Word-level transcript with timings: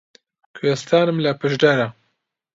کوێستانم 0.55 1.17
لە 1.25 1.31
پشدەرە 1.39 1.87